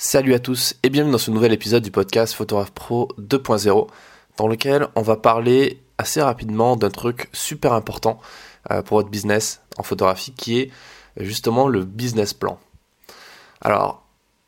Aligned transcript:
Salut 0.00 0.32
à 0.32 0.38
tous 0.38 0.76
et 0.84 0.90
bienvenue 0.90 1.10
dans 1.10 1.18
ce 1.18 1.32
nouvel 1.32 1.52
épisode 1.52 1.82
du 1.82 1.90
podcast 1.90 2.32
Photographe 2.32 2.70
Pro 2.70 3.08
2.0 3.18 3.88
dans 4.36 4.46
lequel 4.46 4.86
on 4.94 5.02
va 5.02 5.16
parler 5.16 5.82
assez 5.98 6.22
rapidement 6.22 6.76
d'un 6.76 6.88
truc 6.88 7.28
super 7.32 7.72
important 7.72 8.20
euh, 8.70 8.80
pour 8.80 8.98
votre 8.98 9.08
business 9.08 9.60
en 9.76 9.82
photographie 9.82 10.30
qui 10.30 10.60
est 10.60 10.70
justement 11.16 11.66
le 11.66 11.84
business 11.84 12.32
plan. 12.32 12.60
Alors, 13.60 14.04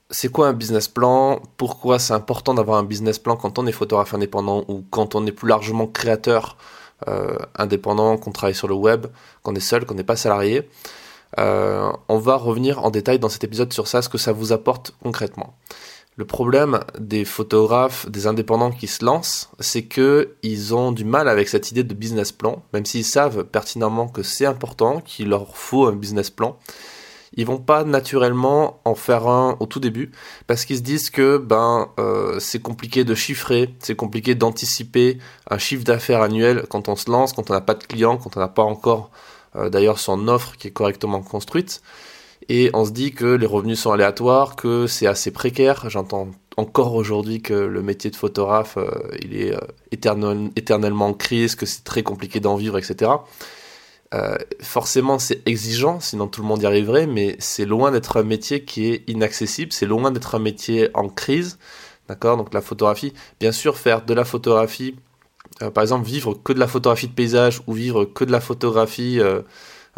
c'est 0.09 0.29
quoi 0.29 0.47
un 0.47 0.53
business 0.53 0.87
plan? 0.87 1.43
Pourquoi 1.57 1.99
c'est 1.99 2.15
important 2.15 2.55
d'avoir 2.55 2.79
un 2.79 2.85
business 2.85 3.19
plan 3.19 3.35
quand 3.35 3.59
on 3.59 3.67
est 3.67 3.73
photographe 3.73 4.15
indépendant 4.15 4.65
ou 4.69 4.85
quand 4.89 5.17
on 5.17 5.27
est 5.27 5.33
plus 5.33 5.49
largement 5.49 5.89
créateur 5.89 6.59
euh, 7.09 7.37
indépendant, 7.57 8.19
qu'on 8.19 8.31
travaille 8.31 8.55
sur 8.55 8.69
le 8.69 8.75
web, 8.75 9.09
qu'on 9.43 9.57
est 9.57 9.59
seul, 9.59 9.85
qu'on 9.85 9.95
n'est 9.95 10.05
pas 10.05 10.15
salarié? 10.15 10.71
Euh, 11.39 11.91
on 12.09 12.19
va 12.19 12.37
revenir 12.37 12.85
en 12.85 12.91
détail 12.91 13.19
dans 13.19 13.29
cet 13.29 13.45
épisode 13.45 13.73
sur 13.73 13.87
ça, 13.87 14.03
ce 14.03 14.09
que 14.09 14.19
ça 14.19 14.33
vous 14.33 14.53
apporte 14.53 14.95
concrètement. 15.03 15.55
Le 16.17 16.25
problème 16.27 16.81
des 16.99 17.25
photographes, 17.25 18.11
des 18.11 18.27
indépendants 18.27 18.73
qui 18.73 18.89
se 18.89 19.05
lancent, 19.05 19.51
c'est 19.61 19.85
que 19.85 20.35
ils 20.43 20.75
ont 20.75 20.93
du 20.93 21.05
mal 21.05 21.29
avec 21.29 21.49
cette 21.49 21.71
idée 21.71 21.85
de 21.85 21.95
business 21.95 22.33
plan, 22.33 22.63
même 22.75 22.85
s'ils 22.85 23.05
savent 23.05 23.45
pertinemment 23.45 24.09
que 24.09 24.23
c'est 24.23 24.45
important, 24.45 25.01
qu'il 25.01 25.29
leur 25.29 25.57
faut 25.57 25.87
un 25.87 25.93
business 25.93 26.29
plan. 26.29 26.59
Ils 27.37 27.47
vont 27.47 27.59
pas 27.59 27.85
naturellement 27.85 28.81
en 28.85 28.97
faire 28.97 29.29
un 29.29 29.57
au 29.61 29.67
tout 29.67 29.79
début 29.79 30.11
parce 30.49 30.65
qu'ils 30.65 30.79
se 30.79 30.83
disent 30.83 31.11
que 31.11 31.39
ben 31.39 31.89
euh, 32.01 32.41
c'est 32.41 32.61
compliqué 32.61 33.05
de 33.05 33.15
chiffrer, 33.15 33.75
c'est 33.79 33.95
compliqué 33.95 34.35
d'anticiper 34.35 35.19
un 35.49 35.59
chiffre 35.59 35.85
d'affaires 35.85 36.23
annuel 36.23 36.67
quand 36.69 36.89
on 36.89 36.97
se 36.97 37.09
lance, 37.09 37.33
quand 37.33 37.49
on 37.51 37.55
n'a 37.55 37.61
pas 37.61 37.75
de 37.75 37.85
clients, 37.85 38.17
quand 38.17 38.37
on 38.37 38.41
n'a 38.41 38.49
pas 38.49 38.65
encore 38.65 39.11
d'ailleurs 39.55 39.99
son 39.99 40.29
offre 40.29 40.57
qui 40.57 40.69
est 40.69 40.71
correctement 40.71 41.23
construite. 41.23 41.83
Et 42.49 42.71
on 42.75 42.85
se 42.85 42.91
dit 42.91 43.13
que 43.13 43.27
les 43.27 43.47
revenus 43.47 43.79
sont 43.79 43.93
aléatoires, 43.93 44.57
que 44.57 44.87
c'est 44.87 45.07
assez 45.07 45.31
précaire. 45.31 45.89
J'entends 45.89 46.29
encore 46.57 46.95
aujourd'hui 46.95 47.43
que 47.43 47.55
le 47.55 47.83
métier 47.83 48.11
de 48.11 48.17
photographe, 48.17 48.77
euh, 48.77 48.91
il 49.23 49.37
est 49.37 49.55
euh, 49.55 50.49
éternellement 50.57 51.07
en 51.07 51.15
crise, 51.15 51.55
que 51.55 51.67
c'est 51.67 51.85
très 51.85 52.03
compliqué 52.03 52.41
d'en 52.41 52.57
vivre, 52.57 52.77
etc. 52.79 53.13
forcément, 54.61 55.21
c'est 55.21 55.47
exigeant, 55.47 56.01
sinon 56.01 56.27
tout 56.27 56.43
le 56.43 56.49
monde 56.49 56.63
y 56.63 56.67
arriverait, 56.67 57.07
mais 57.07 57.37
c'est 57.39 57.65
loin 57.65 57.93
d'être 57.93 58.17
un 58.17 58.25
métier 58.25 58.65
qui 58.65 58.87
est 58.89 59.09
inaccessible, 59.09 59.73
c'est 59.73 59.87
loin 59.87 60.11
d'être 60.11 60.35
un 60.35 60.41
métier 60.41 60.89
en 60.95 61.09
crise. 61.09 61.59
D'accord? 62.09 62.37
Donc 62.37 62.53
la 62.53 62.61
photographie, 62.61 63.13
bien 63.39 63.53
sûr, 63.53 63.77
faire 63.79 64.05
de 64.05 64.13
la 64.13 64.25
photographie 64.25 64.97
euh, 64.97 65.10
par 65.69 65.83
exemple, 65.83 66.07
vivre 66.07 66.35
que 66.35 66.53
de 66.53 66.59
la 66.59 66.67
photographie 66.67 67.09
de 67.09 67.13
paysage 67.13 67.61
ou 67.67 67.75
vivre 67.75 68.07
que 68.07 68.25
de 68.25 68.33
la 68.33 68.41
photographie, 68.41 69.21
euh, 69.21 69.43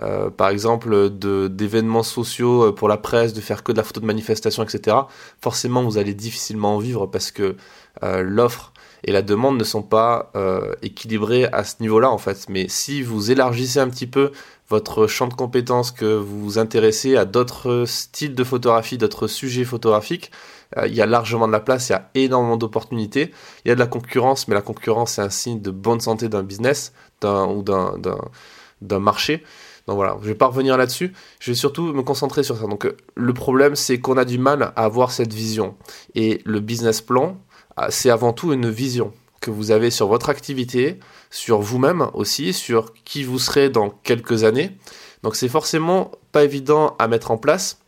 euh, 0.03 0.31
par 0.31 0.49
exemple, 0.49 1.11
d'événements 1.11 2.03
sociaux 2.03 2.73
pour 2.73 2.89
la 2.89 2.97
presse, 2.97 3.33
de 3.33 3.41
faire 3.41 3.63
que 3.63 3.71
de 3.71 3.77
la 3.77 3.85
photo 3.85 4.01
de 4.01 4.07
manifestation, 4.07 4.65
etc., 4.65 4.97
forcément, 5.41 5.85
vous 5.85 5.99
allez 5.99 6.15
difficilement 6.15 6.77
en 6.77 6.79
vivre 6.79 7.07
parce 7.07 7.31
que 7.31 7.57
l'offre 8.01 8.73
et 9.05 9.13
la 9.13 9.23
demande 9.23 9.59
ne 9.59 9.65
sont 9.65 9.83
pas 9.83 10.33
équilibrées 10.81 11.45
à 11.53 11.63
ce 11.63 11.77
niveau-là, 11.81 12.11
en 12.11 12.19
fait. 12.19 12.47
Mais 12.49 12.67
si 12.69 13.03
vous 13.03 13.31
élargissez 13.31 13.79
un 13.79 13.89
petit 13.89 14.07
peu 14.07 14.33
votre 14.73 15.07
champ 15.07 15.29
de 15.29 15.35
compétences, 15.35 15.91
que 15.91 16.17
vous 16.17 16.43
vous 16.43 16.59
intéressez 16.59 17.15
à 17.15 17.27
d'autres 17.27 17.85
styles 17.87 18.35
de 18.35 18.43
photographie, 18.43 18.97
d'autres 18.97 19.27
sujets 19.27 19.65
photographiques, 19.65 20.31
euh, 20.79 20.87
il 20.87 20.95
y 20.95 21.03
a 21.03 21.07
largement 21.07 21.47
de 21.47 21.53
la 21.53 21.61
place, 21.61 21.91
il 21.91 21.93
y 21.93 21.95
a 21.95 22.09
énormément 22.15 22.57
d'opportunités. 22.57 23.33
Il 23.65 23.69
y 23.69 23.71
a 23.71 23.75
de 23.75 23.81
la 23.81 23.87
concurrence, 23.87 24.49
mais 24.49 24.55
la 24.55 24.63
concurrence, 24.63 25.13
c'est 25.13 25.21
un 25.21 25.29
signe 25.29 25.61
de 25.61 25.71
bonne 25.71 26.01
santé 26.01 26.31
d'un 26.31 26.43
business 26.43 26.95
ou 27.23 27.63
d'un 27.63 28.99
marché. 28.99 29.45
Donc 29.87 29.97
voilà, 29.97 30.17
je 30.23 30.29
vais 30.29 30.35
pas 30.35 30.47
revenir 30.47 30.79
là-dessus. 30.79 31.13
Je 31.39 31.51
vais 31.51 31.55
surtout 31.55 31.93
me 31.93 32.03
concentrer 32.03 32.43
sur 32.43 32.57
ça. 32.57 32.67
Donc 32.67 32.87
euh, 32.87 32.97
le 33.15 33.35
problème, 33.35 33.77
c'est 33.77 34.01
qu'on 34.01 34.17
a 34.17 34.25
du 34.25 34.39
mal 34.39 34.63
à 34.63 34.85
avoir 34.85 35.11
cette 35.11 35.35
vision. 35.35 35.75
Et 36.15 36.41
le 36.47 36.61
business 36.61 37.03
plan, 37.03 37.37
euh, 37.79 37.89
c'est 37.91 38.09
avant 38.09 38.33
tout 38.33 38.55
une 38.55 38.71
vision 38.71 39.13
que 39.43 39.51
vous 39.51 39.71
avez 39.71 39.91
sur 39.91 40.07
votre 40.07 40.31
activité, 40.31 40.99
sur 41.33 41.61
vous-même 41.61 42.09
aussi, 42.13 42.53
sur 42.53 42.93
qui 43.05 43.25
vous 43.25 43.39
serez 43.41 43.71
dans 43.71 43.91
quelques 43.91 44.45
années. 44.45 44.77
Donc 45.23 45.35
c'est 45.35 45.49
forcément 45.49 46.13
pas 46.31 46.45
évident 46.45 46.95
à 46.99 47.09
mettre 47.09 47.31
en 47.31 47.39
place. 47.39 47.79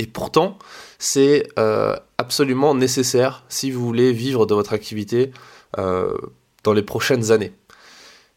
Et 0.00 0.06
pourtant, 0.06 0.58
c'est 0.98 1.48
euh, 1.58 1.96
absolument 2.18 2.74
nécessaire 2.74 3.44
si 3.48 3.70
vous 3.70 3.84
voulez 3.84 4.12
vivre 4.12 4.44
de 4.44 4.54
votre 4.54 4.72
activité 4.72 5.32
euh, 5.78 6.16
dans 6.64 6.72
les 6.72 6.82
prochaines 6.82 7.30
années. 7.30 7.52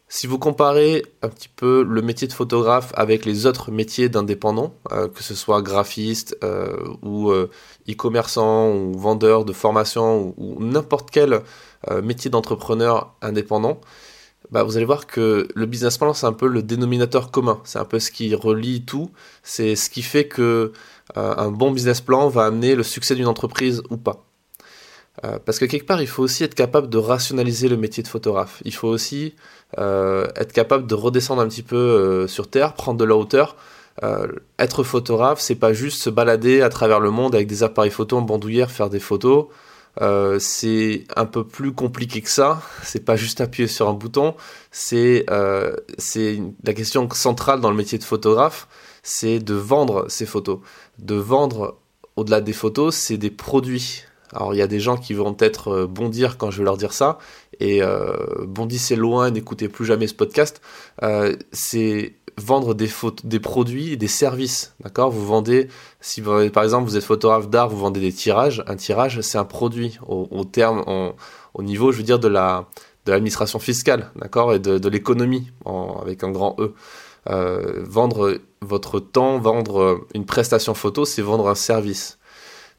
Si 0.08 0.28
vous 0.28 0.38
comparez 0.38 1.04
un 1.22 1.30
petit 1.30 1.48
peu 1.48 1.84
le 1.84 2.02
métier 2.02 2.28
de 2.28 2.34
photographe 2.34 2.92
avec 2.96 3.26
les 3.26 3.46
autres 3.46 3.72
métiers 3.72 4.10
d'indépendants, 4.10 4.76
euh, 4.92 5.08
que 5.08 5.24
ce 5.24 5.34
soit 5.34 5.62
graphiste 5.64 6.38
ou 7.02 7.32
e-commerçant 7.90 8.72
ou 8.72 8.98
vendeur 9.00 9.46
de 9.46 9.54
formation 9.54 10.36
ou, 10.38 10.64
n'importe 10.64 11.10
quel 11.10 11.42
métier 12.04 12.30
d'entrepreneur 12.30 13.16
indépendant, 13.22 13.80
bah, 14.50 14.64
vous 14.64 14.76
allez 14.76 14.86
voir 14.86 15.08
que 15.08 15.48
le 15.54 15.66
business 15.66 15.98
plan, 15.98 16.14
c'est 16.14 16.26
un 16.26 16.34
peu 16.34 16.48
le 16.48 16.64
dénominateur 16.64 17.32
commun. 17.32 17.62
C'est 17.64 17.80
un 17.80 17.86
peu 17.86 18.00
ce 18.00 18.12
qui 18.12 18.34
relie 18.34 18.84
tout. 18.84 19.12
C'est 19.44 19.76
ce 19.76 19.90
qui 19.90 20.02
fait 20.02 20.28
que 20.28 20.74
euh, 21.18 21.34
un 21.38 21.52
bon 21.52 21.72
business 21.72 22.02
plan 22.02 22.28
va 22.28 22.46
amener 22.46 22.76
le 22.76 22.84
succès 22.84 23.16
d'une 23.16 23.28
entreprise 23.28 23.82
ou 23.90 23.98
pas. 23.98 24.26
Euh, 25.24 25.40
parce 25.46 25.60
que 25.60 25.66
quelque 25.66 25.86
part, 25.86 26.02
il 26.02 26.08
faut 26.08 26.24
aussi 26.24 26.44
être 26.44 26.56
capable 26.56 26.90
de 26.90 26.98
rationaliser 26.98 27.70
le 27.70 27.78
métier 27.78 28.02
de 28.02 28.08
photographe. 28.08 28.62
Il 28.66 28.74
faut 28.74 28.88
aussi 28.88 29.36
euh, 29.78 30.28
être 30.36 30.54
capable 30.54 30.88
de 30.88 30.96
redescendre 30.96 31.42
un 31.42 31.48
petit 31.48 31.64
peu 31.64 32.28
sur 32.28 32.50
terre, 32.50 32.74
prendre 32.74 33.00
de 33.00 33.06
la 33.06 33.16
hauteur. 33.16 33.56
être 34.58 34.84
photographe, 34.84 35.40
c'est 35.40 35.56
pas 35.56 35.74
juste 35.74 36.02
se 36.02 36.10
balader 36.10 36.62
à 36.62 36.70
travers 36.70 37.00
le 37.00 37.12
monde 37.12 37.36
avec 37.36 37.48
des 37.48 37.64
appareils 37.64 37.92
photo 37.92 38.18
en 38.18 38.22
bandoulière, 38.22 38.72
faire 38.72 38.90
des 38.90 39.00
photos. 39.00 39.46
C'est 40.40 41.04
un 41.16 41.26
peu 41.26 41.46
plus 41.46 41.74
compliqué 41.74 42.22
que 42.22 42.30
ça. 42.30 42.62
C'est 42.84 43.06
pas 43.06 43.16
juste 43.16 43.42
appuyer 43.42 43.68
sur 43.68 43.90
un 43.90 43.94
bouton. 43.94 44.36
C'est 44.72 45.26
la 45.30 46.74
question 46.74 47.10
centrale 47.12 47.62
dans 47.62 47.70
le 47.70 47.78
métier 47.78 47.98
de 47.98 48.04
photographe 48.04 48.68
c'est 49.04 49.40
de 49.40 49.54
vendre 49.54 50.06
ces 50.10 50.26
photos. 50.26 50.60
De 51.00 51.16
vendre, 51.16 51.78
au-delà 52.16 52.42
des 52.42 52.54
photos, 52.54 52.96
c'est 52.96 53.18
des 53.18 53.32
produits. 53.32 54.04
Alors 54.34 54.54
il 54.54 54.58
y 54.58 54.62
a 54.62 54.68
des 54.68 54.80
gens 54.80 54.98
qui 54.98 55.14
vont 55.14 55.34
peut-être 55.34 55.70
euh, 55.70 55.88
bondir 55.88 56.38
quand 56.38 56.52
je 56.52 56.60
vais 56.60 56.64
leur 56.64 56.78
dire 56.78 56.94
ça, 56.94 57.18
et 57.60 57.82
euh, 57.82 58.16
bondissez 58.46 58.96
loin, 58.96 59.32
n'écoutez 59.32 59.68
plus 59.68 59.86
jamais 59.86 60.08
ce 60.08 60.14
podcast. 60.14 60.62
Euh, 61.04 61.36
c'est 61.52 62.16
vendre 62.38 62.74
des, 62.74 62.90
des 63.24 63.40
produits, 63.40 63.98
des 63.98 64.08
services, 64.08 64.74
d'accord? 64.80 65.12
Vous 65.12 65.26
vendez, 65.26 65.68
si 66.00 66.22
par 66.22 66.64
exemple 66.64 66.88
vous 66.88 66.98
êtes 66.98 67.04
photographe 67.04 67.50
d'art, 67.50 67.70
vous 67.70 67.78
vendez 67.78 68.00
des 68.00 68.14
tirages. 68.14 68.64
Un 68.68 68.78
tirage, 68.78 69.22
c'est 69.22 69.38
un 69.38 69.46
produit 69.46 70.00
au, 70.08 70.44
terme, 70.46 70.84
au 71.54 71.64
niveau, 71.64 71.92
je 71.92 71.98
veux 71.98 72.04
dire, 72.04 72.20
de 72.20 72.30
la 72.30 72.68
de 73.06 73.12
l'administration 73.12 73.60
fiscale, 73.60 74.12
d'accord, 74.16 74.54
et 74.54 74.60
de, 74.60 74.78
de 74.78 74.90
l'économie 74.90 75.52
avec 76.02 76.24
un 76.24 76.32
grand 76.32 76.56
E. 76.60 76.74
Euh, 77.30 77.84
vendre 77.84 78.40
votre 78.62 79.00
temps, 79.00 79.38
vendre 79.40 80.02
une 80.16 80.26
prestation 80.26 80.74
photo, 80.74 81.06
c'est 81.06 81.22
vendre 81.22 81.48
un 81.50 81.56
service. 81.56 82.18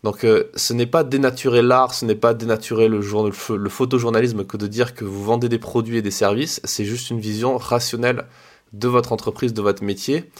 Donc 0.02 0.24
euh, 0.24 0.50
ce 0.56 0.72
n'est 0.72 0.86
pas 0.86 1.04
dénaturer 1.04 1.62
l'art, 1.62 1.94
ce 1.94 2.04
n'est 2.04 2.16
pas 2.16 2.34
dénaturer 2.34 2.88
le, 2.88 3.00
le, 3.00 3.68
photojournalisme 3.68 4.44
que 4.44 4.56
de 4.56 4.66
dire 4.66 4.94
que 4.94 5.04
vous 5.04 5.22
vendez 5.22 5.48
des 5.48 5.58
produits 5.58 5.98
et 5.98 6.02
des 6.02 6.10
services, 6.10 6.60
c'est 6.64 6.84
juste 6.84 7.10
une 7.10 7.20
vision 7.20 7.56
rationnelle 7.56 8.24
de 8.72 8.88
votre 8.88 9.12
entreprise, 9.12 9.54
de 9.54 9.62
votre 9.62 9.84
métier. 9.84 10.30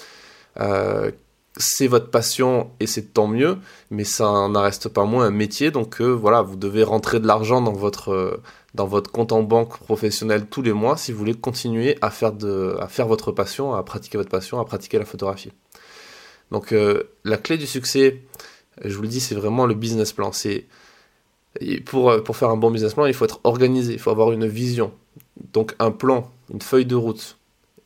c'est 1.57 1.87
votre 1.87 2.11
passion 2.11 2.71
et 2.81 2.87
c'est 2.87 3.13
tant 3.15 3.29
mieux, 3.29 3.59
mais 3.91 4.05
ça 4.05 4.25
n'en 4.25 4.63
reste 4.63 4.89
pas 4.89 5.05
moins 5.05 5.27
un 5.27 5.31
métier, 5.31 5.71
donc 5.71 6.01
voilà, 6.01 6.43
vous 6.43 6.57
devez 6.57 6.83
rentrer 6.83 7.21
de 7.21 7.27
l'argent 7.27 7.61
dans 7.61 7.73
votre 7.75 8.41
dans 8.75 8.87
votre 8.87 9.11
compte 9.11 9.33
en 9.33 9.43
banque 9.43 9.79
professionnel 9.79 10.47
tous 10.47 10.63
les 10.63 10.73
mois 10.73 10.97
si 10.97 11.13
vous 11.13 11.19
voulez 11.19 11.35
continuer 11.35 11.99
à 12.01 12.11
faire, 12.11 12.33
de, 12.33 12.77
à 12.81 12.89
faire 12.89 13.07
votre 13.07 13.33
passion, 13.33 13.75
à 13.75 13.83
pratiquer 13.83 14.19
votre 14.19 14.31
passion, 14.31 14.59
à 14.61 14.65
pratiquer 14.65 14.99
la 14.99 15.05
photographie. 15.05 15.53
Donc 16.51 16.73
euh, 16.73 17.05
la 17.25 17.37
clé 17.37 17.59
du 17.59 17.67
succès, 17.67 18.23
je 18.85 18.95
vous 18.97 19.03
le 19.03 19.09
dis, 19.09 19.21
c'est 19.21 19.35
vraiment 19.35 19.67
le 19.67 19.75
business 19.75 20.13
plan. 20.13 20.33
C'est 20.33 20.67
pour, 21.85 22.11
euh, 22.11 22.21
pour 22.21 22.37
faire 22.37 22.51
un 22.51 22.57
bon 22.57 22.71
business 22.71 22.95
plan, 22.95 23.07
il 23.07 23.15
faut 23.15 23.25
être 23.25 23.41
organisé, 23.45 23.93
il 23.93 23.99
faut 23.99 24.11
avoir 24.11 24.33
une 24.33 24.47
vision. 24.47 24.93
Donc 25.53 25.75
un 25.79 25.91
plan, 25.91 26.31
une 26.53 26.63
feuille 26.63 26.87
de 26.87 26.95
route 26.95 27.39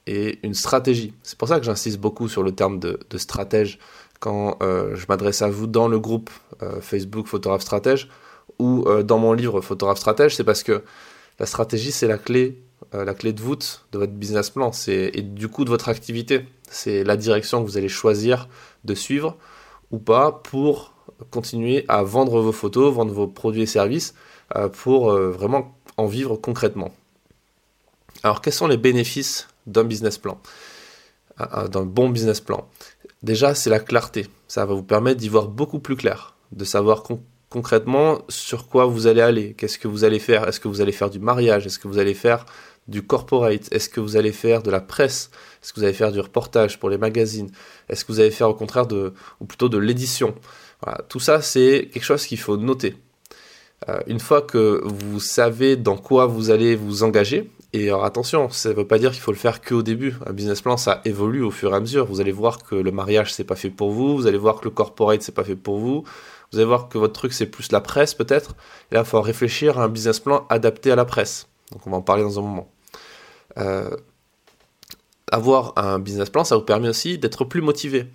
et 0.07 0.39
une 0.45 0.55
stratégie. 0.55 1.13
C'est 1.23 1.37
pour 1.37 1.49
ça 1.49 1.59
que 1.59 1.67
j'insiste 1.67 1.99
beaucoup 1.99 2.29
sur 2.29 2.43
le 2.43 2.53
terme 2.53 2.79
de, 2.79 3.01
de 3.11 3.19
stratège 3.19 3.79
quand 4.21 4.57
euh, 4.63 4.95
je 4.95 5.07
m'adresse 5.09 5.43
à 5.43 5.49
vous 5.49 5.67
dans 5.67 5.89
le 5.89 5.99
groupe 5.99 6.31
Facebook 6.81 7.27
Photographe 7.27 7.61
Stratège 7.61 8.09
ou 8.59 8.85
euh, 8.87 9.03
dans 9.03 9.19
mon 9.19 9.33
livre 9.33 9.61
Photographe 9.61 9.99
Stratège, 9.99 10.37
c'est 10.37 10.45
parce 10.45 10.63
que 10.63 10.83
la 11.39 11.47
stratégie, 11.47 11.93
c'est 11.93 12.07
la 12.07 12.19
clé, 12.19 12.63
euh, 12.95 13.05
la 13.05 13.15
clé 13.15 13.33
de 13.33 13.41
voûte 13.41 13.87
de 13.93 13.99
votre 13.99 14.13
business 14.13 14.51
plan, 14.51 14.71
et 14.89 15.23
du 15.23 15.49
coup 15.49 15.65
de 15.65 15.71
votre 15.71 15.89
activité. 15.89 16.47
C'est 16.69 17.05
la 17.05 17.17
direction 17.17 17.63
que 17.63 17.69
vous 17.69 17.77
allez 17.77 17.89
choisir 17.89 18.49
de 18.85 18.95
suivre 18.95 19.37
ou 19.91 19.99
pas 19.99 20.33
pour 20.33 20.95
continuer 21.31 21.85
à 21.89 22.03
vendre 22.03 22.41
vos 22.41 22.53
photos, 22.53 22.95
vendre 22.95 23.13
vos 23.13 23.27
produits 23.27 23.63
et 23.63 23.67
services, 23.67 24.15
euh, 24.55 24.69
pour 24.69 25.11
vraiment 25.13 25.75
en 25.97 26.07
vivre 26.07 26.37
concrètement. 26.37 26.93
Alors, 28.23 28.41
quels 28.41 28.53
sont 28.53 28.67
les 28.67 28.77
bénéfices 28.77 29.49
d'un 29.67 29.85
business 29.85 30.19
plan? 30.19 30.39
D'un 31.39 31.85
bon 31.85 32.09
business 32.11 32.41
plan? 32.41 32.69
Déjà, 33.23 33.55
c'est 33.55 33.71
la 33.71 33.81
clarté. 33.81 34.27
Ça 34.49 34.67
va 34.67 34.75
vous 34.75 34.83
permettre 34.83 35.21
d'y 35.21 35.29
voir 35.29 35.49
beaucoup 35.49 35.81
plus 35.81 35.97
clair. 35.97 36.37
de 36.53 36.65
savoir 36.65 37.03
concrètement 37.51 38.19
sur 38.29 38.69
quoi 38.69 38.87
vous 38.87 39.07
allez 39.07 39.21
aller, 39.21 39.55
qu'est-ce 39.55 39.79
que 39.79 39.89
vous 39.89 40.05
allez 40.05 40.19
faire, 40.19 40.49
est-ce 40.49 40.61
que 40.61 40.69
vous 40.69 40.81
allez 40.81 40.93
faire 40.93 41.11
du 41.11 41.19
mariage, 41.19 41.67
est-ce 41.67 41.79
que 41.79 41.89
vous 41.89 41.99
allez 41.99 42.15
faire 42.15 42.47
du 42.89 43.03
corporate, 43.03 43.69
est-ce 43.73 43.89
que 43.89 44.01
vous 44.01 44.17
allez 44.17 44.33
faire 44.33 44.63
de 44.63 44.71
la 44.71 44.81
presse, 44.81 45.31
est-ce 45.63 45.73
que 45.73 45.81
vous 45.81 45.85
allez 45.85 45.95
faire 45.95 46.13
du 46.13 46.21
reportage 46.21 46.79
pour 46.79 46.91
les 46.91 46.99
magazines, 46.99 47.51
est-ce 47.89 48.05
que 48.05 48.13
vous 48.13 48.21
allez 48.21 48.31
faire 48.31 48.49
au 48.49 48.55
contraire 48.55 48.87
de, 48.87 49.13
ou 49.41 49.45
plutôt 49.45 49.69
de 49.69 49.79
l'édition. 49.79 50.35
Voilà, 50.83 51.03
tout 51.09 51.21
ça 51.21 51.43
c'est 51.43 51.89
quelque 51.93 52.05
chose 52.05 52.27
qu'il 52.27 52.39
faut 52.39 52.57
noter. 52.57 52.97
Euh, 53.89 54.01
une 54.07 54.21
fois 54.21 54.41
que 54.41 54.83
vous 54.85 55.21
savez 55.21 55.77
dans 55.77 55.97
quoi 55.97 56.27
vous 56.27 56.51
allez 56.51 56.77
vous 56.77 57.03
engager, 57.03 57.51
et 57.73 57.89
alors 57.89 58.05
attention, 58.05 58.49
ça 58.49 58.71
ne 58.71 58.75
veut 58.75 58.87
pas 58.87 58.99
dire 58.99 59.11
qu'il 59.11 59.21
faut 59.21 59.33
le 59.33 59.37
faire 59.37 59.61
que 59.61 59.75
au 59.75 59.83
début. 59.83 60.15
Un 60.25 60.33
business 60.33 60.63
plan, 60.63 60.79
ça 60.79 61.03
évolue 61.05 61.43
au 61.43 61.51
fur 61.51 61.73
et 61.73 61.77
à 61.77 61.81
mesure. 61.81 62.07
Vous 62.07 62.23
allez 62.23 62.33
voir 62.33 62.63
que 62.63 62.75
le 62.75 62.91
mariage, 62.91 63.35
c'est 63.35 63.45
pas 63.45 63.57
fait 63.57 63.69
pour 63.69 63.91
vous. 63.91 64.17
Vous 64.17 64.27
allez 64.27 64.39
voir 64.39 64.61
que 64.61 64.65
le 64.65 64.71
corporate, 64.71 65.21
c'est 65.21 65.35
pas 65.35 65.45
fait 65.45 65.57
pour 65.57 65.79
vous. 65.79 66.05
Vous 66.53 66.59
allez 66.59 66.67
voir 66.67 66.89
que 66.89 66.97
votre 66.97 67.13
truc, 67.13 67.35
c'est 67.35 67.45
plus 67.47 67.73
la 67.73 67.83
presse, 67.83 68.15
peut-être. 68.15 68.55
Là, 68.93 69.01
il 69.01 69.05
faut 69.05 69.21
réfléchir 69.21 69.79
à 69.79 69.85
un 69.85 69.89
business 69.89 70.21
plan 70.21 70.47
adapté 70.49 70.91
à 70.91 70.97
la 70.97 71.05
presse. 71.05 71.49
Donc, 71.73 71.87
on 71.87 71.91
va 71.91 71.99
en 71.99 72.03
parler 72.03 72.23
dans 72.23 72.39
un 72.39 72.43
moment. 72.43 72.71
Euh, 73.59 73.91
avoir 75.33 75.73
un 75.77 75.99
business 75.99 76.31
plan, 76.31 76.45
ça 76.45 76.57
vous 76.57 76.63
permet 76.63 76.89
aussi 76.89 77.19
d'être 77.19 77.45
plus 77.45 77.61
motivé, 77.61 78.07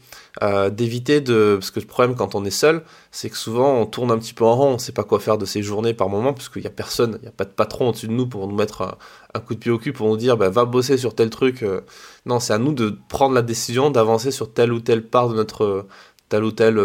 euh, 0.43 0.69
d'éviter 0.69 1.19
de... 1.19 1.57
Parce 1.59 1.69
que 1.69 1.81
le 1.81 1.85
problème 1.85 2.15
quand 2.15 2.35
on 2.35 2.45
est 2.45 2.51
seul, 2.51 2.83
c'est 3.11 3.29
que 3.29 3.35
souvent 3.35 3.73
on 3.73 3.85
tourne 3.85 4.11
un 4.11 4.17
petit 4.17 4.33
peu 4.33 4.45
en 4.45 4.55
rond, 4.55 4.69
on 4.69 4.73
ne 4.73 4.77
sait 4.77 4.93
pas 4.93 5.03
quoi 5.03 5.19
faire 5.19 5.38
de 5.38 5.45
ses 5.45 5.61
journées 5.61 5.93
par 5.93 6.07
moment, 6.07 6.33
parce 6.33 6.47
qu'il 6.47 6.61
n'y 6.61 6.67
a 6.67 6.71
personne, 6.71 7.17
il 7.19 7.23
n'y 7.23 7.27
a 7.27 7.31
pas 7.31 7.43
de 7.43 7.49
patron 7.51 7.89
au-dessus 7.89 8.07
de 8.07 8.13
nous 8.13 8.27
pour 8.27 8.47
nous 8.47 8.55
mettre 8.55 8.97
un, 9.33 9.39
coup 9.41 9.55
de 9.55 9.59
pied 9.59 9.71
au 9.71 9.77
cul, 9.77 9.91
pour 9.91 10.07
nous 10.07 10.15
dire 10.15 10.38
bah, 10.38 10.49
va 10.49 10.63
bosser 10.63 10.97
sur 10.97 11.13
tel 11.13 11.29
truc. 11.29 11.63
Euh. 11.63 11.81
Non, 12.25 12.39
c'est 12.39 12.53
à 12.53 12.57
nous 12.57 12.73
de 12.73 12.97
prendre 13.09 13.35
la 13.35 13.41
décision 13.41 13.91
d'avancer 13.91 14.31
sur 14.31 14.53
telle 14.53 14.71
ou 14.71 14.79
telle 14.79 15.05
part 15.05 15.27
de 15.27 15.35
notre... 15.35 15.88
telle 16.29 16.45
ou 16.45 16.51
telle... 16.51 16.79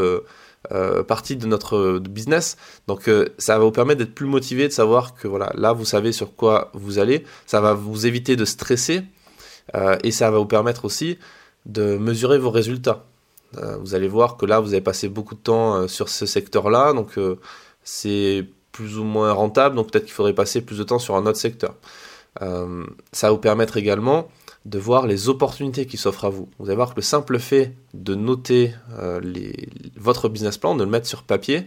partie 1.07 1.37
de 1.37 1.47
notre 1.47 1.99
business. 1.99 2.57
Donc 2.87 3.11
ça 3.39 3.59
va 3.59 3.65
vous 3.65 3.71
permettre 3.71 3.99
d'être 3.99 4.15
plus 4.15 4.27
motivé, 4.27 4.69
de 4.69 4.73
savoir 4.73 5.15
que 5.15 5.29
voilà, 5.29 5.53
là 5.55 5.73
vous 5.73 5.85
savez 5.85 6.13
sur 6.13 6.35
quoi 6.35 6.71
vous 6.75 6.99
allez. 6.99 7.25
Ça 7.47 7.61
va 7.61 7.75
vous 7.75 8.07
éviter 8.07 8.37
de 8.37 8.45
stresser 8.45 9.05
euh, 9.75 9.97
et 10.03 10.11
ça 10.11 10.31
va 10.31 10.39
vous 10.39 10.47
permettre 10.47 10.85
aussi 10.85 11.19
de 11.65 11.97
mesurer 11.97 12.39
vos 12.39 12.51
résultats. 12.51 13.05
Euh, 13.59 13.77
vous 13.79 13.95
allez 13.95 14.09
voir 14.09 14.37
que 14.37 14.47
là, 14.47 14.61
vous 14.61 14.73
avez 14.73 14.83
passé 14.83 15.09
beaucoup 15.09 15.35
de 15.35 15.41
temps 15.41 15.75
euh, 15.75 15.89
sur 15.89 16.09
ce 16.09 16.27
secteur-là, 16.27 16.93
donc 16.93 17.19
c'est 17.83 18.45
plus 18.73 18.99
ou 18.99 19.05
moins 19.05 19.33
rentable, 19.33 19.77
donc 19.77 19.91
peut-être 19.91 20.05
qu'il 20.05 20.13
faudrait 20.13 20.35
passer 20.35 20.61
plus 20.61 20.79
de 20.79 20.85
temps 20.85 20.99
sur 20.99 21.17
un 21.17 21.27
autre 21.27 21.39
secteur. 21.39 21.75
ça 22.41 23.27
va 23.29 23.31
vous 23.31 23.39
permettre 23.39 23.77
également 23.77 24.29
de 24.67 24.79
voir 24.79 25.07
les 25.07 25.29
opportunités 25.29 25.87
qui 25.87 25.97
s'offrent 25.97 26.27
à 26.27 26.31
vous. 26.31 26.49
Vous 26.59 26.67
allez 26.67 26.77
voir 26.77 26.91
que 26.91 26.97
le 26.97 27.03
simple 27.03 27.39
fait 27.39 27.73
de 27.95 28.15
noter 28.15 28.75
votre 29.97 30.29
business 30.29 30.59
plan, 30.59 30.75
de 30.75 30.85
le 30.85 30.91
mettre 30.91 31.07
sur 31.07 31.23
papier, 31.23 31.67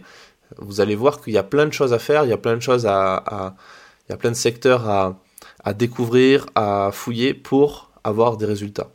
vous 0.58 0.80
allez 0.80 0.94
voir 0.94 1.20
qu'il 1.20 1.32
y 1.32 1.38
a 1.38 1.42
plein 1.42 1.66
de 1.66 1.72
choses 1.72 1.92
à 1.92 1.98
faire, 1.98 2.24
il 2.24 2.28
y 2.28 2.32
a 2.32 2.36
plein 2.36 2.56
de 2.56 4.34
secteurs 4.34 4.88
à, 4.88 5.18
à 5.64 5.72
découvrir, 5.72 6.46
à 6.54 6.90
fouiller 6.92 7.34
pour 7.34 7.90
avoir 8.04 8.36
des 8.36 8.46
résultats. 8.46 8.90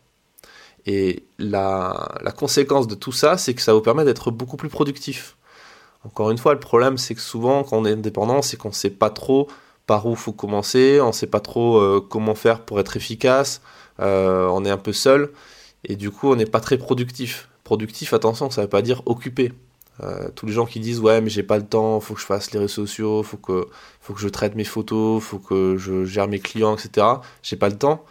Et 0.86 1.24
la, 1.40 2.32
conséquence 2.38 2.88
de 2.88 2.96
tout 2.96 3.12
ça, 3.12 3.38
c'est 3.38 3.54
que 3.54 3.62
ça 3.62 3.74
vous 3.74 3.82
permet 3.82 4.06
d'être 4.06 4.32
beaucoup 4.32 4.58
plus 4.58 4.70
productif. 4.70 5.36
Encore 6.04 6.30
une 6.30 6.38
fois, 6.38 6.54
le 6.54 6.60
problème, 6.60 6.98
c'est 6.98 7.16
que 7.16 7.22
souvent, 7.22 7.64
quand 7.64 7.78
on 7.78 7.86
est 7.86 7.94
indépendant, 7.94 8.42
c'est 8.42 8.58
qu'on 8.58 8.70
ne 8.70 8.74
sait 8.74 8.92
pas 8.92 9.10
trop 9.10 9.48
par 9.86 10.06
où 10.08 10.16
faut 10.16 10.34
commencer, 10.34 11.00
on 11.02 11.08
ne 11.08 11.12
sait 11.12 11.28
pas 11.28 11.40
trop 11.40 11.78
euh, 11.78 12.02
comment 12.08 12.36
faire 12.36 12.62
pour 12.62 12.80
être 12.80 12.98
efficace, 12.98 13.62
euh, 14.00 14.48
on 14.48 14.66
est 14.66 14.70
un 14.70 14.78
peu 14.78 14.94
seul, 14.94 15.32
et 15.84 15.96
du 15.96 16.12
coup, 16.12 16.32
on 16.32 16.36
n'est 16.36 16.46
pas 16.46 16.60
très 16.60 16.78
productif. 16.78 17.50
Productif, 17.64 18.14
attention, 18.14 18.50
ça 18.50 18.62
ne 18.62 18.66
veut 18.66 18.70
pas 18.70 18.82
dire 18.82 19.02
occupé. 19.06 19.54
Euh, 20.04 20.30
tous 20.36 20.46
les 20.46 20.52
gens 20.52 20.66
qui 20.66 20.82
disent 20.82 21.00
ouais 21.00 21.22
mais 21.22 21.30
j'ai 21.30 21.42
pas 21.42 21.58
le 21.58 21.66
temps, 21.66 22.02
faut 22.02 22.16
que 22.16 22.20
je 22.20 22.26
fasse 22.26 22.52
les 22.52 22.60
réseaux 22.60 22.86
sociaux, 22.86 23.24
faut 23.24 23.38
que 23.38 23.70
faut 24.02 24.14
que 24.14 24.20
je 24.20 24.28
traite 24.28 24.54
mes 24.56 24.66
photos, 24.66 25.24
faut 25.24 25.40
que 25.40 25.78
je 25.78 26.04
gère 26.04 26.28
mes 26.28 26.40
clients, 26.40 26.76
etc. 26.76 27.08
J'ai 27.44 27.56
pas 27.56 27.70
le 27.70 27.78
temps. 27.78 28.04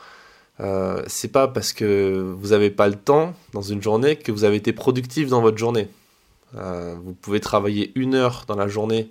C'est 1.08 1.28
pas 1.28 1.46
parce 1.46 1.74
que 1.74 2.34
vous 2.38 2.48
n'avez 2.48 2.70
pas 2.70 2.88
le 2.88 2.94
temps 2.94 3.34
dans 3.52 3.60
une 3.60 3.82
journée 3.82 4.16
que 4.16 4.32
vous 4.32 4.44
avez 4.44 4.56
été 4.56 4.72
productif 4.72 5.28
dans 5.28 5.42
votre 5.42 5.58
journée. 5.58 5.88
Vous 6.54 7.12
pouvez 7.20 7.40
travailler 7.40 7.92
une 7.96 8.14
heure 8.14 8.44
dans 8.48 8.56
la 8.56 8.68
journée 8.68 9.10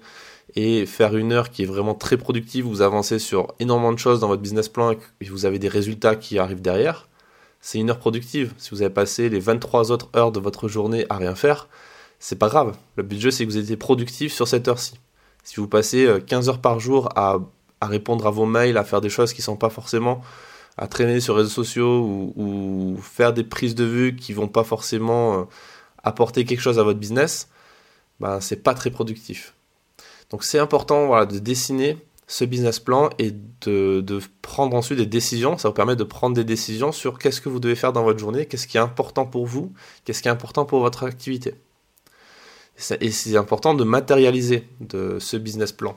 et 0.56 0.86
faire 0.86 1.16
une 1.16 1.32
heure 1.32 1.50
qui 1.50 1.64
est 1.64 1.66
vraiment 1.66 1.96
très 1.96 2.18
productive, 2.18 2.66
vous 2.66 2.82
avancez 2.82 3.20
sur 3.20 3.54
énormément 3.60 3.92
de 3.92 4.00
choses 4.00 4.20
dans 4.20 4.28
votre 4.28 4.42
business 4.42 4.70
plan 4.70 4.92
et 4.92 5.30
vous 5.30 5.46
avez 5.46 5.60
des 5.60 5.68
résultats 5.68 6.16
qui 6.16 6.38
arrivent 6.38 6.62
derrière. 6.62 7.08
C'est 7.60 7.80
une 7.80 7.90
heure 7.90 8.00
productive. 8.00 8.54
Si 8.58 8.72
vous 8.72 8.82
avez 8.82 8.94
passé 8.94 9.30
les 9.30 9.40
23 9.40 9.92
autres 9.92 10.10
heures 10.16 10.32
de 10.32 10.40
votre 10.40 10.68
journée 10.68 11.06
à 11.10 11.18
rien 11.18 11.34
faire, 11.34 11.70
c'est 12.20 12.38
pas 12.38 12.50
grave. 12.50 12.76
Le 12.98 13.04
but 13.04 13.16
du 13.16 13.22
jeu, 13.22 13.32
c'est 13.32 13.46
que 13.46 13.52
vous 13.52 13.58
étiez 13.58 13.78
productif 13.78 14.34
sur 14.34 14.48
cette 14.48 14.68
heure-ci. 14.68 15.00
Si 15.44 15.58
vous 15.58 15.68
passez 15.68 16.10
15 16.28 16.48
euh, 16.48 16.52
heures 16.52 16.62
par 16.62 16.80
jour 16.80 17.10
à, 17.16 17.40
répondre 17.82 18.28
à 18.28 18.32
vos 18.32 18.46
mails, 18.46 18.78
à 18.78 18.84
faire 18.84 19.02
des 19.02 19.10
choses 19.10 19.34
qui 19.34 19.42
ne 19.42 19.46
sont 19.46 19.58
pas 19.58 19.70
forcément 19.70 20.22
à 20.78 20.88
traîner 20.88 21.20
sur 21.20 21.36
les 21.36 21.42
réseaux 21.42 21.54
sociaux 21.54 22.32
ou, 22.36 22.98
faire 23.02 23.34
des 23.34 23.44
prises 23.44 23.76
de 23.76 23.84
vue 23.84 24.16
qui 24.16 24.34
vont 24.34 24.48
pas 24.48 24.64
forcément 24.64 25.40
euh, 25.40 25.44
apporter 26.04 26.46
quelque 26.46 26.62
chose 26.62 26.80
à 26.80 26.84
votre 26.84 27.00
business, 27.00 27.50
ben, 28.20 28.40
c'est 28.40 28.64
pas 28.64 28.74
très 28.74 28.90
productif. 28.90 29.54
Donc 30.34 30.44
c'est 30.44 30.58
important 30.58 31.06
voilà, 31.06 31.28
de 31.28 31.38
dessiner 31.38 31.96
ce 32.26 32.44
business 32.44 32.80
plan 32.80 33.12
et 33.20 33.30
de, 33.62 34.02
de, 34.02 34.20
prendre 34.42 34.76
ensuite 34.76 34.98
des 34.98 35.06
décisions. 35.06 35.60
Ça 35.60 35.68
vous 35.68 35.76
permet 35.76 35.96
de 35.96 36.04
prendre 36.04 36.36
des 36.36 36.44
décisions 36.44 36.92
sur 36.92 37.20
qu'est-ce 37.20 37.40
que 37.40 37.50
vous 37.50 37.60
devez 37.60 37.76
faire 37.76 37.94
dans 37.94 38.02
votre 38.04 38.18
journée, 38.18 38.48
qu'est-ce 38.48 38.66
qui 38.66 38.78
est 38.78 38.82
important 38.82 39.28
pour 39.28 39.46
vous, 39.46 39.74
qu'est-ce 40.04 40.24
qui 40.24 40.30
est 40.30 40.32
important 40.32 40.66
pour 40.66 40.80
votre 40.80 41.04
activité. 41.04 41.54
Et 43.00 43.12
c'est 43.12 43.38
important 43.38 43.76
de 43.76 43.84
matérialiser 43.84 44.68
de 44.80 45.20
ce 45.20 45.38
business 45.38 45.72
plan. 45.72 45.96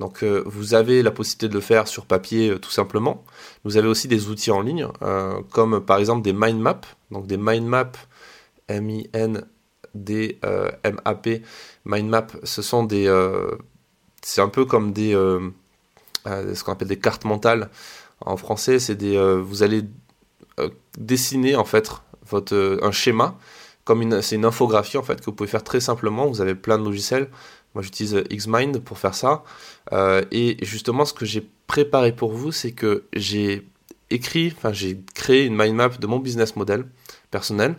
Donc 0.00 0.22
euh, 0.22 0.42
vous 0.44 0.74
avez 0.74 1.02
la 1.02 1.10
possibilité 1.10 1.48
de 1.48 1.54
le 1.54 1.62
faire 1.62 1.88
sur 1.88 2.04
papier 2.04 2.50
euh, 2.50 2.58
tout 2.58 2.70
simplement. 2.70 3.24
Vous 3.64 3.78
avez 3.78 3.88
aussi 3.88 4.06
des 4.06 4.28
outils 4.28 4.50
en 4.50 4.60
ligne, 4.60 4.86
euh, 5.00 5.40
comme 5.50 5.82
par 5.82 5.96
exemple 5.96 6.20
des 6.20 6.34
mind 6.34 6.60
maps. 6.60 6.82
Donc 7.10 7.26
des 7.26 7.38
mind 7.38 7.66
maps, 7.66 7.92
M-I-N-D-M-A-P, 8.68 9.42
mind 11.86 12.08
maps, 12.10 12.26
ce 12.44 12.60
sont 12.60 12.84
des... 12.84 13.08
c'est 14.28 14.40
un 14.40 14.48
peu 14.48 14.64
comme 14.64 14.92
des... 14.92 15.12
ce 16.24 16.64
qu'on 16.64 16.72
appelle 16.72 16.88
des 16.88 16.98
cartes 16.98 17.24
mentales. 17.24 17.70
En 18.20 18.36
français, 18.36 18.78
c'est 18.78 18.96
des... 18.96 19.18
vous 19.40 19.62
allez 19.62 19.82
dessiner 20.98 21.56
en 21.56 21.64
fait 21.64 21.90
votre, 22.28 22.78
un 22.82 22.90
schéma 22.90 23.38
comme 23.84 24.20
c'est 24.20 24.36
une 24.36 24.44
infographie 24.44 24.98
en 24.98 25.02
fait 25.02 25.20
que 25.20 25.24
vous 25.24 25.32
pouvez 25.32 25.48
faire 25.48 25.64
très 25.64 25.80
simplement. 25.80 26.26
Vous 26.26 26.42
avez 26.42 26.54
plein 26.54 26.78
de 26.78 26.84
logiciels 26.84 27.30
moi, 27.74 27.82
j'utilise 27.82 28.14
euh, 28.14 28.24
Xmind 28.30 28.80
pour 28.80 28.98
faire 28.98 29.14
ça. 29.14 29.44
Euh, 29.92 30.22
et 30.30 30.56
justement, 30.62 31.04
ce 31.04 31.12
que 31.12 31.24
j'ai 31.24 31.46
préparé 31.66 32.12
pour 32.12 32.32
vous, 32.32 32.52
c'est 32.52 32.72
que 32.72 33.04
j'ai 33.12 33.66
écrit, 34.10 34.52
enfin, 34.56 34.72
j'ai 34.72 34.98
créé 35.14 35.44
une 35.44 35.56
mind 35.56 35.74
map 35.74 35.88
de 35.88 36.06
mon 36.06 36.18
business 36.18 36.56
model 36.56 36.86
personnel, 37.30 37.76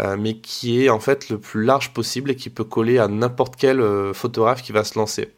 euh, 0.00 0.16
mais 0.18 0.38
qui 0.38 0.84
est 0.84 0.88
en 0.88 1.00
fait 1.00 1.28
le 1.28 1.38
plus 1.38 1.64
large 1.64 1.92
possible 1.92 2.32
et 2.32 2.36
qui 2.36 2.50
peut 2.50 2.64
coller 2.64 2.98
à 2.98 3.06
n'importe 3.08 3.54
quel 3.56 3.82
photographe 4.12 4.62
qui 4.62 4.72
va 4.72 4.84
se 4.84 4.98
lancer. 4.98 5.32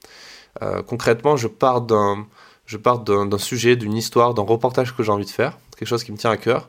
Concrètement, 0.87 1.37
je 1.37 1.49
pars 1.49 1.81
d'un, 1.81 2.27
je 2.67 2.77
pars 2.77 2.99
d'un 3.01 3.39
sujet, 3.39 3.77
d'une 3.77 3.95
histoire, 3.97 4.35
d'un 4.35 4.43
reportage 4.43 4.95
que 4.95 5.03
j'ai 5.03 5.13
envie 5.13 5.25
de 5.25 5.31
faire, 5.31 5.59
quelque 5.77 5.89
chose 5.89 6.05
qui 6.05 6.13
me 6.13 6.17
tient 6.17 6.31
à 6.31 6.37
cœur, 6.37 6.69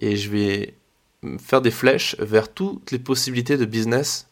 et 0.00 0.16
je 0.16 0.30
vais 0.30 0.74
faire 1.38 1.60
des 1.60 1.70
flèches 1.70 2.16
vers 2.18 2.52
toutes 2.52 2.90
les 2.90 2.98
possibilités 2.98 3.56
de 3.56 3.64
business 3.64 4.28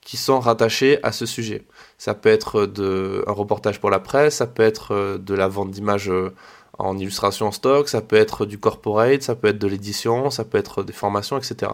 qui 0.00 0.16
sont 0.16 0.40
rattachés 0.40 0.98
à 1.02 1.12
ce 1.12 1.26
sujet. 1.26 1.66
Ça 1.98 2.14
peut 2.14 2.30
être 2.30 2.66
de, 2.66 3.22
un 3.26 3.32
reportage 3.32 3.80
pour 3.80 3.90
la 3.90 4.00
presse, 4.00 4.36
ça 4.36 4.46
peut 4.46 4.62
être 4.62 4.94
euh, 4.94 5.18
de 5.18 5.34
la 5.34 5.48
vente 5.48 5.70
d'images 5.70 6.08
euh, 6.08 6.32
en 6.78 6.96
illustration 6.96 7.48
en 7.48 7.52
stock, 7.52 7.88
ça 7.88 8.00
peut 8.00 8.16
être 8.16 8.46
du 8.46 8.58
corporate, 8.58 9.22
ça 9.22 9.34
peut 9.34 9.48
être 9.48 9.58
de 9.58 9.66
l'édition, 9.66 10.30
ça 10.30 10.44
peut 10.44 10.56
être 10.56 10.82
des 10.82 10.94
formations, 10.94 11.36
etc. 11.36 11.72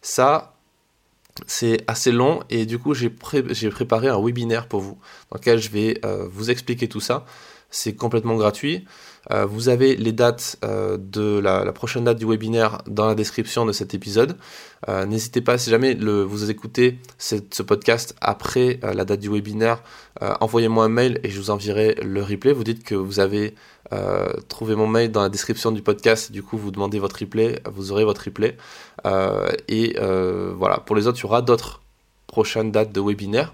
Ça, 0.00 0.54
c'est 1.46 1.84
assez 1.86 2.12
long 2.12 2.40
et 2.50 2.66
du 2.66 2.78
coup 2.78 2.94
j'ai 2.94 3.10
préparé 3.10 4.08
un 4.08 4.20
webinaire 4.20 4.66
pour 4.66 4.80
vous 4.80 4.98
dans 5.30 5.38
lequel 5.38 5.58
je 5.58 5.70
vais 5.70 6.00
euh, 6.04 6.28
vous 6.30 6.50
expliquer 6.50 6.88
tout 6.88 7.00
ça. 7.00 7.24
C'est 7.70 7.94
complètement 7.94 8.36
gratuit. 8.36 8.86
Euh, 9.30 9.44
vous 9.44 9.68
avez 9.68 9.96
les 9.96 10.12
dates 10.12 10.56
euh, 10.64 10.96
de 10.98 11.38
la, 11.38 11.70
prochaine 11.72 12.04
date 12.04 12.18
du 12.18 12.26
webinaire 12.26 12.82
dans 12.86 13.06
la 13.06 13.14
description 13.14 13.66
de 13.66 13.72
cet 13.72 13.94
épisode. 13.94 14.36
Euh, 14.88 15.04
n'hésitez 15.06 15.40
pas, 15.40 15.58
si 15.58 15.70
jamais 15.70 15.94
vous 15.94 16.50
écoutez 16.50 16.98
ce 17.18 17.62
podcast 17.62 18.14
après 18.20 18.80
la 18.82 19.04
date 19.04 19.20
du 19.20 19.28
webinaire, 19.28 19.82
envoyez-moi 20.40 20.84
un 20.84 20.88
mail 20.88 21.20
et 21.22 21.30
je 21.30 21.38
vous 21.38 21.50
enverrai 21.50 21.96
le 22.02 22.22
replay. 22.22 22.52
Vous 22.52 22.64
dites 22.64 22.84
que 22.84 22.94
vous 22.94 23.20
avez 23.20 23.54
trouvé 24.48 24.74
mon 24.74 24.86
mail 24.86 25.10
dans 25.10 25.22
la 25.22 25.28
description 25.28 25.72
du 25.72 25.82
podcast, 25.82 26.30
du 26.32 26.42
coup 26.42 26.56
vous 26.58 26.70
demandez 26.70 26.98
votre 26.98 27.18
replay, 27.18 27.60
vous 27.66 27.92
aurez 27.92 28.04
votre 28.04 28.24
replay. 28.24 28.56
et 29.68 29.96
voilà, 30.56 30.78
pour 30.78 30.96
les 30.96 31.06
autres, 31.06 31.18
il 31.18 31.22
y 31.22 31.26
aura 31.26 31.42
d'autres 31.42 31.82
prochaines 32.26 32.72
dates 32.72 32.92
de 32.92 33.00
webinaire. 33.00 33.52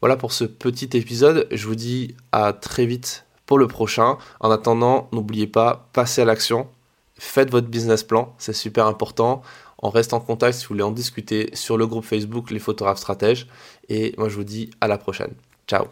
Voilà 0.00 0.16
pour 0.16 0.32
ce 0.32 0.44
petit 0.44 0.90
épisode. 0.96 1.48
Je 1.50 1.66
vous 1.66 1.74
dis 1.74 2.14
à 2.30 2.52
très 2.52 2.86
vite 2.86 3.24
pour 3.48 3.58
le 3.58 3.66
prochain. 3.66 4.18
En 4.38 4.52
attendant, 4.52 5.08
n'oubliez 5.10 5.48
pas, 5.48 5.88
passez 5.92 6.20
à 6.20 6.24
l'action. 6.24 6.68
Faites 7.18 7.50
votre 7.50 7.66
business 7.66 8.04
plan, 8.04 8.36
c'est 8.38 8.52
super 8.52 8.86
important. 8.86 9.42
On 9.82 9.90
reste 9.90 10.12
en 10.12 10.20
contact 10.20 10.58
si 10.58 10.64
vous 10.64 10.74
voulez 10.74 10.82
en 10.82 10.92
discuter 10.92 11.50
sur 11.54 11.76
le 11.76 11.86
groupe 11.86 12.04
Facebook 12.04 12.50
Les 12.50 12.60
Photographes 12.60 12.98
Stratèges. 12.98 13.48
Et 13.88 14.14
moi 14.18 14.28
je 14.28 14.36
vous 14.36 14.44
dis 14.44 14.70
à 14.80 14.86
la 14.86 14.98
prochaine. 14.98 15.32
Ciao 15.66 15.86